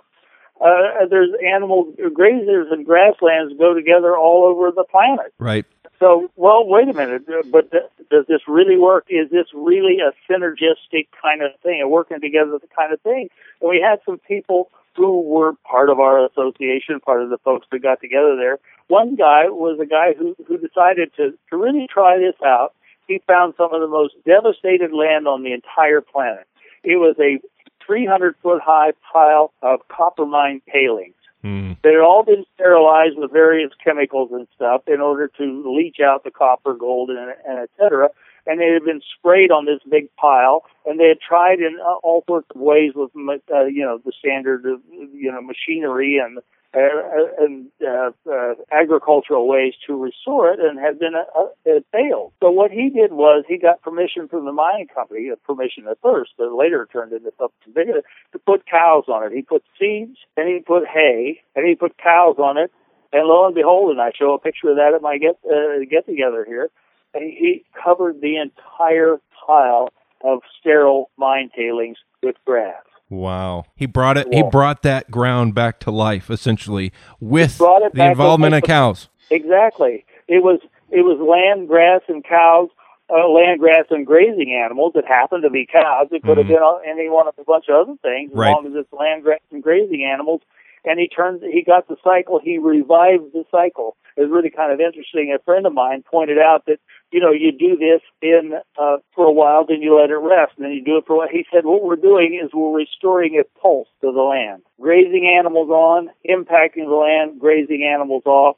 Uh, 0.60 1.06
there's 1.08 1.30
animal 1.46 1.92
grazers 2.12 2.70
and 2.70 2.84
grasslands 2.84 3.54
go 3.58 3.72
together 3.72 4.16
all 4.16 4.44
over 4.44 4.70
the 4.70 4.84
planet. 4.90 5.32
Right. 5.38 5.64
So, 6.00 6.30
well, 6.34 6.66
wait 6.66 6.88
a 6.88 6.94
minute, 6.94 7.24
uh, 7.28 7.42
but 7.52 7.70
th- 7.70 7.84
does 8.10 8.24
this 8.26 8.40
really 8.48 8.78
work? 8.78 9.04
Is 9.10 9.30
this 9.30 9.46
really 9.52 9.98
a 10.00 10.12
synergistic 10.32 11.08
kind 11.20 11.42
of 11.42 11.50
thing, 11.62 11.82
a 11.82 11.88
working 11.88 12.20
together 12.20 12.58
kind 12.74 12.92
of 12.92 13.00
thing? 13.02 13.28
And 13.60 13.68
we 13.68 13.84
had 13.86 14.00
some 14.06 14.18
people 14.26 14.70
who 14.96 15.20
were 15.20 15.52
part 15.64 15.90
of 15.90 16.00
our 16.00 16.24
association, 16.24 17.00
part 17.00 17.22
of 17.22 17.28
the 17.28 17.36
folks 17.38 17.66
that 17.70 17.82
got 17.82 18.00
together 18.00 18.34
there. 18.36 18.58
One 18.88 19.14
guy 19.14 19.48
was 19.48 19.78
a 19.78 19.86
guy 19.86 20.14
who, 20.18 20.34
who 20.48 20.56
decided 20.56 21.12
to, 21.16 21.38
to 21.50 21.56
really 21.56 21.86
try 21.86 22.18
this 22.18 22.34
out. 22.44 22.74
He 23.06 23.20
found 23.26 23.54
some 23.58 23.74
of 23.74 23.80
the 23.80 23.86
most 23.86 24.14
devastated 24.24 24.92
land 24.92 25.28
on 25.28 25.42
the 25.42 25.52
entire 25.52 26.00
planet. 26.00 26.46
It 26.82 26.96
was 26.96 27.16
a 27.20 27.40
300 27.86 28.36
foot 28.42 28.62
high 28.64 28.92
pile 29.12 29.52
of 29.62 29.80
copper 29.88 30.24
mine 30.24 30.62
tailings. 30.72 31.14
Mm. 31.44 31.76
They 31.82 31.92
had 31.92 32.00
all 32.00 32.22
been 32.22 32.44
sterilized 32.54 33.16
with 33.16 33.32
various 33.32 33.70
chemicals 33.82 34.30
and 34.32 34.46
stuff 34.54 34.82
in 34.86 35.00
order 35.00 35.28
to 35.38 35.74
leach 35.74 35.96
out 36.00 36.24
the 36.24 36.30
copper, 36.30 36.74
gold, 36.74 37.10
and, 37.10 37.18
and 37.46 37.58
et 37.60 37.70
cetera. 37.78 38.10
And 38.46 38.60
they 38.60 38.68
had 38.72 38.84
been 38.84 39.00
sprayed 39.18 39.50
on 39.50 39.66
this 39.66 39.80
big 39.88 40.14
pile, 40.16 40.64
and 40.86 40.98
they 40.98 41.08
had 41.08 41.20
tried 41.20 41.60
in 41.60 41.78
uh, 41.80 41.94
all 42.02 42.24
sorts 42.26 42.48
of 42.54 42.60
ways 42.60 42.92
with, 42.94 43.10
uh, 43.54 43.64
you 43.64 43.84
know, 43.84 43.98
the 44.04 44.12
standard, 44.18 44.66
of, 44.66 44.80
you 44.90 45.30
know, 45.30 45.40
machinery 45.40 46.18
and 46.22 46.38
and 46.72 47.66
uh, 47.82 48.10
uh, 48.30 48.54
agricultural 48.70 49.48
ways 49.48 49.74
to 49.86 49.96
restore 49.96 50.52
it 50.52 50.60
and 50.60 50.78
had 50.78 50.98
been 50.98 51.14
uh, 51.14 51.46
it 51.64 51.84
failed. 51.92 52.32
So 52.40 52.50
what 52.50 52.70
he 52.70 52.90
did 52.90 53.12
was 53.12 53.44
he 53.48 53.58
got 53.58 53.82
permission 53.82 54.28
from 54.28 54.44
the 54.44 54.52
mining 54.52 54.86
company, 54.86 55.28
a 55.28 55.36
permission 55.36 55.86
at 55.90 55.98
first, 56.00 56.32
but 56.38 56.52
later 56.52 56.88
turned 56.92 57.12
into 57.12 57.32
something 57.38 57.72
bigger, 57.74 58.02
to 58.32 58.38
put 58.38 58.66
cows 58.66 59.04
on 59.08 59.26
it. 59.26 59.32
He 59.32 59.42
put 59.42 59.64
seeds 59.78 60.18
and 60.36 60.48
he 60.48 60.60
put 60.60 60.86
hay 60.86 61.40
and 61.56 61.66
he 61.66 61.74
put 61.74 61.98
cows 61.98 62.36
on 62.38 62.56
it. 62.56 62.70
And 63.12 63.26
lo 63.26 63.46
and 63.46 63.54
behold, 63.54 63.90
and 63.90 64.00
I 64.00 64.12
show 64.16 64.34
a 64.34 64.38
picture 64.38 64.70
of 64.70 64.76
that 64.76 64.94
at 64.94 65.02
my 65.02 65.18
get 65.18 65.38
uh, 65.44 65.84
get 65.90 66.06
together 66.06 66.44
here. 66.46 66.70
He 67.12 67.64
covered 67.82 68.20
the 68.20 68.36
entire 68.36 69.16
pile 69.44 69.88
of 70.22 70.40
sterile 70.60 71.10
mine 71.16 71.50
tailings 71.56 71.98
with 72.22 72.36
grass. 72.44 72.84
Wow. 73.10 73.64
He 73.74 73.86
brought 73.86 74.16
it 74.16 74.32
he 74.32 74.42
brought 74.42 74.82
that 74.82 75.10
ground 75.10 75.52
back 75.52 75.80
to 75.80 75.90
life 75.90 76.30
essentially 76.30 76.92
with 77.18 77.58
the 77.58 77.90
involvement 77.96 78.54
of 78.54 78.62
cows. 78.62 79.08
Exactly. 79.30 80.04
It 80.28 80.44
was 80.44 80.60
it 80.90 81.02
was 81.02 81.18
land, 81.18 81.68
grass 81.68 82.02
and 82.08 82.24
cows, 82.24 82.68
uh, 83.12 83.28
land, 83.28 83.58
grass 83.58 83.86
and 83.90 84.06
grazing 84.06 84.54
animals. 84.54 84.92
It 84.94 85.06
happened 85.06 85.42
to 85.42 85.50
be 85.50 85.66
cows. 85.66 86.06
It 86.12 86.22
could 86.22 86.38
mm-hmm. 86.38 86.52
have 86.52 86.82
been 86.82 86.90
any 86.90 87.08
one 87.08 87.26
of 87.26 87.34
a 87.36 87.44
bunch 87.44 87.66
of 87.68 87.74
other 87.74 87.98
things 88.00 88.30
as 88.30 88.38
right. 88.38 88.52
long 88.52 88.66
as 88.66 88.72
it's 88.74 88.92
land, 88.92 89.24
grass 89.24 89.40
and 89.50 89.62
grazing 89.62 90.04
animals. 90.04 90.40
And 90.84 90.98
he 90.98 91.08
turned 91.08 91.42
he 91.42 91.62
got 91.62 91.88
the 91.88 91.96
cycle, 92.02 92.40
he 92.42 92.58
revived 92.58 93.32
the 93.32 93.44
cycle. 93.50 93.96
Was 94.16 94.30
really 94.30 94.50
kind 94.50 94.72
of 94.72 94.80
interesting. 94.80 95.34
A 95.34 95.42
friend 95.42 95.66
of 95.66 95.72
mine 95.72 96.02
pointed 96.02 96.38
out 96.38 96.66
that 96.66 96.78
you 97.12 97.20
know, 97.20 97.32
you 97.32 97.50
do 97.52 97.76
this 97.76 98.00
in 98.22 98.52
uh, 98.80 98.96
for 99.14 99.24
a 99.24 99.32
while, 99.32 99.66
then 99.66 99.82
you 99.82 99.98
let 99.98 100.10
it 100.10 100.14
rest, 100.14 100.52
and 100.56 100.64
then 100.64 100.72
you 100.72 100.84
do 100.84 100.96
it 100.96 101.04
for 101.06 101.14
a 101.14 101.16
while. 101.18 101.28
He 101.30 101.44
said, 101.52 101.64
what 101.64 101.82
we're 101.82 101.96
doing 101.96 102.40
is 102.42 102.50
we're 102.54 102.76
restoring 102.76 103.40
a 103.40 103.60
pulse 103.60 103.88
to 104.00 104.12
the 104.12 104.22
land, 104.22 104.62
grazing 104.80 105.26
animals 105.26 105.70
on, 105.70 106.10
impacting 106.28 106.86
the 106.86 106.94
land, 106.94 107.40
grazing 107.40 107.82
animals 107.84 108.22
off, 108.26 108.56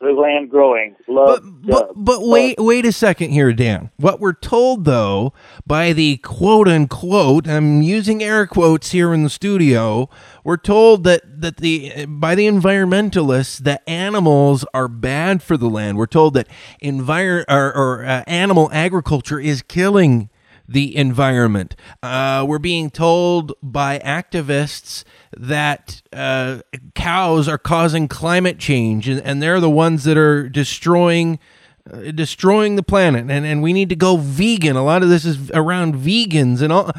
the 0.00 0.12
land 0.12 0.50
growing. 0.50 0.94
Love, 1.08 1.42
but 1.42 1.66
but, 1.66 1.92
but 1.96 2.22
wait 2.22 2.56
wait 2.58 2.86
a 2.86 2.92
second 2.92 3.30
here, 3.30 3.52
Dan. 3.52 3.90
What 3.96 4.20
we're 4.20 4.32
told 4.32 4.84
though 4.84 5.32
by 5.66 5.92
the 5.92 6.18
quote 6.18 6.68
unquote, 6.68 7.48
I'm 7.48 7.82
using 7.82 8.22
air 8.22 8.46
quotes 8.46 8.92
here 8.92 9.12
in 9.12 9.24
the 9.24 9.30
studio. 9.30 10.08
We're 10.44 10.56
told 10.56 11.04
that 11.04 11.40
that 11.40 11.56
the 11.56 12.06
by 12.06 12.34
the 12.34 12.46
environmentalists 12.46 13.58
that 13.58 13.82
animals 13.88 14.64
are 14.72 14.88
bad 14.88 15.42
for 15.42 15.56
the 15.56 15.68
land. 15.68 15.98
We're 15.98 16.06
told 16.06 16.34
that 16.34 16.48
envir 16.82 17.44
or, 17.48 17.76
or 17.76 18.04
uh, 18.04 18.22
animal 18.26 18.70
agriculture 18.72 19.40
is 19.40 19.62
killing 19.62 20.30
the 20.68 20.94
environment. 20.94 21.74
Uh, 22.02 22.44
we're 22.46 22.58
being 22.58 22.90
told 22.90 23.54
by 23.62 23.98
activists 24.00 25.02
that 25.36 26.02
uh, 26.12 26.60
cows 26.94 27.48
are 27.48 27.58
causing 27.58 28.06
climate 28.06 28.58
change, 28.58 29.08
and, 29.08 29.20
and 29.22 29.42
they're 29.42 29.60
the 29.60 29.70
ones 29.70 30.04
that 30.04 30.18
are 30.18 30.48
destroying. 30.48 31.38
Uh, 31.90 32.10
destroying 32.10 32.76
the 32.76 32.82
planet. 32.82 33.30
And, 33.30 33.46
and 33.46 33.62
we 33.62 33.72
need 33.72 33.88
to 33.88 33.96
go 33.96 34.18
vegan. 34.18 34.76
A 34.76 34.84
lot 34.84 35.02
of 35.02 35.08
this 35.08 35.24
is 35.24 35.50
around 35.52 35.94
vegans 35.94 36.60
and 36.60 36.70
all. 36.70 36.92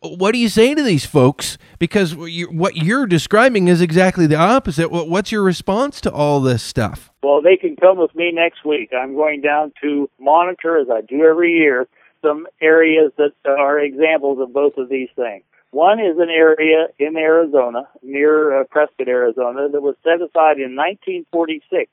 What 0.00 0.30
do 0.30 0.38
you 0.38 0.48
say 0.48 0.76
to 0.76 0.82
these 0.82 1.04
folks? 1.04 1.58
Because 1.80 2.14
what 2.14 2.76
you're 2.76 3.06
describing 3.06 3.66
is 3.66 3.80
exactly 3.80 4.28
the 4.28 4.36
opposite. 4.36 4.90
What's 4.92 5.32
your 5.32 5.42
response 5.42 6.00
to 6.02 6.12
all 6.12 6.40
this 6.40 6.62
stuff? 6.62 7.10
Well 7.20 7.42
they 7.42 7.56
can 7.56 7.74
come 7.74 7.98
with 7.98 8.14
me 8.14 8.30
next 8.30 8.64
week. 8.64 8.90
I'm 8.96 9.16
going 9.16 9.40
down 9.40 9.72
to 9.82 10.08
monitor 10.20 10.78
as 10.78 10.88
i 10.88 11.00
do 11.00 11.24
every 11.24 11.54
year 11.54 11.88
some 12.22 12.46
areas 12.60 13.12
that 13.16 13.32
are 13.46 13.78
examples 13.78 14.38
of 14.40 14.52
both 14.52 14.76
of 14.76 14.88
these 14.88 15.08
things. 15.16 15.44
One 15.70 16.00
is 16.00 16.16
an 16.18 16.30
area 16.30 16.86
in 16.98 17.16
Arizona, 17.16 17.88
near 18.02 18.60
uh, 18.60 18.64
Prescott, 18.64 19.08
Arizona, 19.08 19.68
that 19.68 19.82
was 19.82 19.96
set 20.02 20.16
aside 20.16 20.56
in 20.56 20.74
1946 20.74 21.90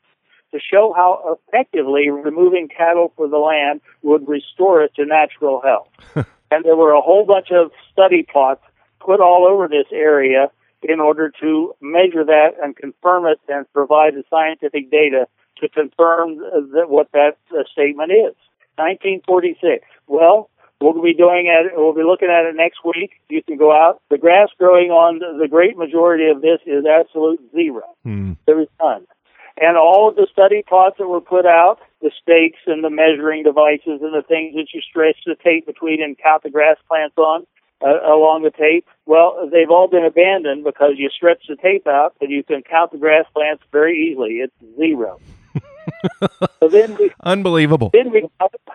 to 0.54 0.60
show 0.60 0.94
how 0.96 1.38
effectively 1.48 2.10
removing 2.10 2.70
cattle 2.70 3.12
from 3.18 3.32
the 3.32 3.38
land 3.38 3.82
would 4.02 4.28
restore 4.28 4.84
it 4.84 4.96
to 4.96 5.06
natural 5.06 5.62
health. 5.62 5.90
and 6.52 6.64
there 6.64 6.78
were 6.78 6.94
a 6.94 7.02
whole 7.02 7.26
bunch 7.26 7.52
of 7.52 7.72
study 7.92 8.24
plots 8.24 8.62
put 9.02 9.20
all 9.20 9.46
over 9.50 9.68
this 9.68 9.88
area 9.92 10.50
in 10.82 11.00
order 11.00 11.32
to 11.42 11.74
measure 11.82 12.24
that 12.24 12.52
and 12.62 12.76
confirm 12.76 13.26
it 13.26 13.40
and 13.50 13.72
provide 13.74 14.14
the 14.16 14.24
scientific 14.30 14.90
data 14.90 15.28
to 15.58 15.70
confirm 15.70 16.38
that 16.74 16.90
what 16.90 17.12
that 17.12 17.38
uh, 17.52 17.64
statement 17.72 18.12
is. 18.12 18.36
1946. 18.78 19.86
Well, 20.08 20.50
we'll 20.82 21.02
be 21.02 21.14
doing 21.14 21.48
it. 21.48 21.74
We'll 21.76 21.94
be 21.94 22.04
looking 22.04 22.30
at 22.30 22.46
it 22.46 22.56
next 22.56 22.80
week. 22.84 23.22
You 23.30 23.44
can 23.44 23.58
go 23.58 23.72
out. 23.72 24.02
The 24.10 24.18
grass 24.18 24.50
growing 24.58 24.92
on 24.92 25.20
the 25.20 25.48
great 25.48 25.78
majority 25.78 26.30
of 26.30 26.42
this 26.42 26.60
is 26.66 26.86
absolute 26.86 27.42
zero. 27.52 27.84
Mm. 28.06 28.38
There 28.46 28.62
is 28.62 28.68
none. 28.82 29.06
And 29.58 29.78
all 29.78 30.10
of 30.10 30.16
the 30.16 30.28
study 30.32 30.64
plots 30.68 30.98
that 31.00 31.08
were 31.08 31.22
put 31.22 31.46
out, 31.46 31.80
the 32.02 32.12
stakes 32.22 32.60
and 32.68 32.84
the 32.84 32.90
measuring 32.90 33.44
devices 33.44 34.04
and 34.04 34.14
the 34.14 34.24
things 34.28 34.54
that 34.56 34.68
you 34.74 34.82
stretch 34.82 35.18
the 35.26 35.36
tape 35.42 35.66
between 35.66 36.04
and 36.04 36.18
count 36.18 36.44
the 36.44 36.50
grass 36.50 36.76
plants 36.88 37.16
on 37.18 37.46
uh, 37.82 38.02
along 38.06 38.44
the 38.44 38.52
tape, 38.52 38.86
well, 39.06 39.50
they've 39.52 39.70
all 39.70 39.88
been 39.88 40.04
abandoned 40.04 40.66
because 40.66 40.94
you 40.98 41.10
stretch 41.10 41.44
the 41.48 41.56
tape 41.56 41.88
out 41.88 42.16
and 42.20 42.32
you 42.32 42.44
can 42.44 42.64
count 42.64 42.92
the 42.92 42.98
grass 42.98 43.26
plants 43.34 43.64
very 43.72 44.10
easily. 44.10 44.44
It's 44.44 44.54
zero. 44.78 45.20
so 46.60 46.68
then 46.68 46.96
we, 46.98 47.12
Unbelievable. 47.24 47.90
Then 47.94 48.12
we, 48.12 48.28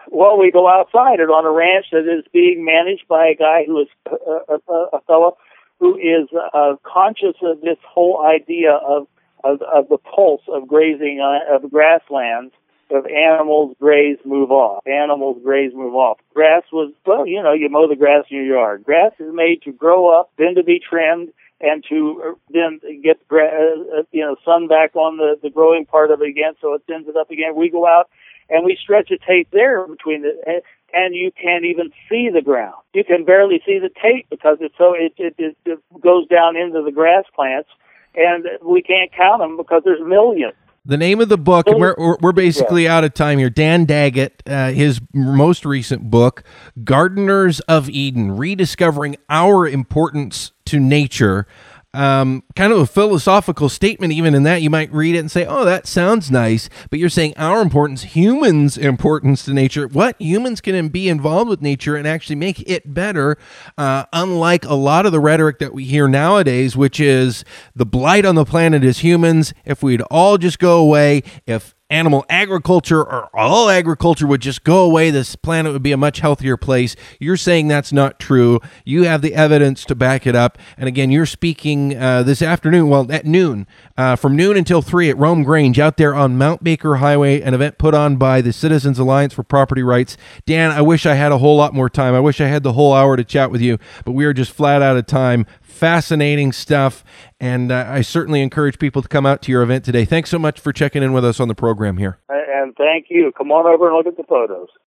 well, 0.09 0.39
we 0.39 0.51
go 0.51 0.69
outside 0.69 1.21
and 1.21 1.31
on 1.31 1.45
a 1.45 1.51
ranch 1.51 1.87
that 1.93 2.07
is 2.07 2.25
being 2.33 2.65
managed 2.65 3.09
by 3.09 3.29
a 3.29 3.35
guy 3.35 3.65
who 3.67 3.81
is 3.81 3.89
a, 4.07 4.55
a, 4.55 4.87
a 4.95 5.01
fellow 5.07 5.37
who 5.79 5.97
is 5.97 6.29
uh, 6.53 6.77
conscious 6.85 7.37
of 7.43 7.61
this 7.63 7.79
whole 7.87 8.25
idea 8.25 8.73
of, 8.73 9.07
of, 9.45 9.63
of 9.63 9.89
the 9.89 9.99
pulse 9.99 10.43
of 10.49 10.69
grazing 10.69 11.21
uh, 11.21 11.55
of 11.57 11.71
grasslands 11.71 12.53
of 12.93 13.07
animals 13.07 13.77
graze, 13.81 14.19
move 14.25 14.51
off. 14.51 14.87
Animals 14.87 15.39
graze, 15.43 15.73
move 15.75 15.95
off. 15.95 16.19
Grass 16.35 16.65
was, 16.73 16.93
well, 17.07 17.27
you 17.27 17.43
know, 17.43 17.53
you 17.53 17.69
mow 17.69 17.89
the 17.89 17.97
grass 17.97 18.25
in 18.31 18.39
your 18.39 18.47
yard. 18.47 18.85
Grass 18.85 19.13
is 19.19 19.33
made 19.33 19.63
to 19.63 19.73
grow 19.73 20.09
up, 20.09 20.31
then 20.39 20.55
to 20.57 20.65
be 20.65 20.81
trimmed, 20.81 21.29
and 21.61 21.85
to 21.89 22.23
uh, 22.25 22.35
then 22.51 22.81
get 23.03 23.21
uh, 23.31 23.37
uh, 23.37 24.03
you 24.13 24.23
know 24.25 24.37
sun 24.45 24.69
back 24.69 24.97
on 24.97 25.17
the 25.17 25.39
the 25.43 25.51
growing 25.51 25.87
part 25.87 26.11
of 26.11 26.23
it 26.23 26.29
again, 26.29 26.55
so 26.61 26.75
it 26.75 26.83
thins 26.87 27.07
it 27.09 27.17
up 27.17 27.31
again. 27.31 27.55
We 27.57 27.71
go 27.71 27.87
out 27.87 28.09
and 28.49 28.65
we 28.65 28.77
stretch 28.81 29.11
a 29.11 29.19
tape 29.19 29.49
there 29.53 29.87
between 29.87 30.23
the 30.23 30.63
and 30.93 31.15
you 31.15 31.31
can't 31.31 31.65
even 31.65 31.93
see 32.09 32.31
the 32.33 32.43
ground. 32.43 32.75
You 32.93 33.05
can 33.05 33.25
barely 33.25 33.63
see 33.65 33.79
the 33.79 33.91
tape 33.91 34.27
because 34.31 34.59
it's 34.61 34.75
so 34.77 34.95
it 34.95 35.13
it, 35.17 35.35
it, 35.39 35.57
it 35.65 35.79
goes 36.01 36.27
down 36.29 36.57
into 36.57 36.83
the 36.83 36.93
grass 36.93 37.25
plants, 37.35 37.69
and 38.15 38.47
we 38.63 38.83
can't 38.83 39.13
count 39.13 39.41
them 39.41 39.57
because 39.57 39.83
there's 39.85 40.01
millions. 40.05 40.55
The 40.87 40.97
name 40.97 41.21
of 41.21 41.29
the 41.29 41.37
book, 41.37 41.67
and 41.67 41.79
we're, 41.79 41.95
we're 42.21 42.33
basically 42.33 42.85
yeah. 42.85 42.97
out 42.97 43.05
of 43.05 43.13
time 43.13 43.39
here. 43.39 43.51
Dan 43.51 43.85
Daggett, 43.85 44.43
uh, 44.47 44.71
his 44.71 44.99
most 45.13 45.67
recent 45.67 46.11
book, 46.11 46.43
Gardeners 46.85 47.61
of 47.61 47.91
Eden 47.91 48.37
Rediscovering 48.37 49.17
Our 49.29 49.69
Importance 49.69 50.53
to 50.65 50.81
Nature 50.81 51.47
um, 51.93 52.43
kind 52.57 52.73
of 52.73 52.79
a 52.79 52.87
philosophical 52.87 53.69
statement 53.69 54.13
even 54.13 54.35
in 54.35 54.45
that 54.45 54.63
you 54.63 54.71
might 54.71 54.93
read 54.93 55.15
it 55.15 55.19
and 55.19 55.31
say 55.31 55.45
oh 55.45 55.65
that 55.65 55.87
sounds 55.87 56.31
nice 56.31 56.69
but 56.89 56.99
you're 56.99 57.09
saying 57.09 57.35
our 57.37 57.61
importance 57.61 58.03
humans 58.03 58.79
importance 58.79 59.45
to 59.45 59.53
nature 59.53 59.89
what? 59.89 60.21
Humans 60.21 60.61
can 60.61 60.89
be 60.89 61.09
involved 61.09 61.49
with 61.49 61.63
nature 61.63 61.97
and 61.97 62.07
actually 62.07 62.37
make 62.37 62.61
it 62.69 62.93
better 62.93 63.37
uh, 63.77 64.05
unlike 64.13 64.65
a 64.65 64.75
lot 64.75 65.07
of 65.07 65.13
the 65.13 65.21
rhetoric 65.21 65.59
that 65.59 65.75
we 65.75 65.85
hear 65.85 66.09
nowadays 66.09 66.77
which 66.77 67.01
is 67.01 67.45
the 67.75 67.87
blight 67.87 68.25
on 68.25 68.35
the 68.35 68.45
planet 68.45 68.85
is 68.85 68.99
humans. 68.99 69.53
If 69.65 69.83
we'd 69.83 70.03
all 70.03 70.39
just 70.39 70.59
go 70.59 70.79
away 70.79 71.23
if 71.47 71.75
animal 71.91 72.25
agriculture 72.29 73.01
or 73.01 73.29
all 73.37 73.69
agriculture 73.69 74.27
would 74.27 74.41
just 74.41 74.65
go 74.65 74.85
away, 74.85 75.11
this 75.11 75.37
planet 75.37 75.73
would 75.73 75.83
be 75.83 75.93
a 75.93 75.97
much 75.97 76.21
healthier 76.21 76.57
place. 76.57 76.97
You're 77.19 77.37
saying 77.37 77.69
that's 77.69 77.93
not 77.93 78.19
true. 78.19 78.61
You 78.85 79.03
have 79.05 79.23
the 79.23 79.35
evidence 79.35 79.85
to 79.87 79.95
back 79.95 80.27
it 80.27 80.37
up. 80.37 80.57
And 80.79 80.89
again, 80.89 81.11
you're 81.11 81.27
speaking 81.27 81.97
uh, 81.97 82.23
this 82.23 82.41
afternoon, 82.41 82.89
well, 82.89 83.11
at 83.11 83.27
noon, 83.27 83.67
uh, 83.97 84.17
from 84.17 84.37
noon 84.37 84.57
until 84.57 84.83
3 84.83 85.11
at 85.11 85.19
Rome 85.19 85.43
Grange 85.43 85.79
out 85.79 85.97
there 85.97 86.15
on 86.15 86.39
Mount 86.39 86.63
Baker 86.63 86.97
Highway, 86.97 87.41
an 87.41 87.55
event 87.55 87.77
put 87.77 87.95
on 87.95 88.17
by 88.17 88.41
the 88.41 88.53
Citizens 88.53 88.99
Alliance 88.99 89.35
for 89.35 89.43
Property 89.43 89.83
Rights. 89.83 90.17
Dan, 90.47 90.71
I 90.71 90.81
wish 90.83 91.05
I 91.07 91.15
had 91.15 91.33
a 91.33 91.39
whole 91.39 91.57
lot 91.57 91.75
more 91.75 91.91
time. 91.91 92.15
I 92.15 92.21
wish 92.21 92.41
I 92.41 92.47
had 92.47 92.63
the 92.63 92.73
whole 92.73 92.95
hour 92.95 93.17
to 93.17 93.25
chat 93.25 93.51
with 93.51 93.61
you, 93.61 93.79
but 94.05 94.13
we 94.13 94.25
are 94.25 94.33
just 94.33 94.53
flat 94.53 94.81
out 94.83 94.97
of 94.97 95.07
time 95.07 95.47
fascinating 95.71 96.53
stuff. 96.53 97.05
And 97.39 97.73
uh, 97.73 97.87
I 97.89 98.03
certainly 98.03 98.43
encourage 98.43 98.79
people 98.79 99.03
to 99.03 99.09
come 99.09 99.25
out 99.25 99.43
to 99.43 99.53
your 99.53 99.63
event 99.63 99.85
today. 99.85 100.05
Thanks 100.05 100.31
so 100.31 100.39
much 100.39 100.61
for 100.61 100.73
checking 100.73 101.03
in 101.03 101.13
with 101.13 101.25
us 101.25 101.41
on 101.41 101.49
the 101.49 101.55
program 101.55 101.97
here. 101.97 102.19
And 102.29 102.77
thank 102.77 103.07
you. 103.09 103.33
Come 103.37 103.51
on 103.51 103.67
over 103.67 103.89
and 103.89 103.97
look 103.97 104.07
at 104.07 104.17
the 104.17 104.25
photos. 104.25 104.69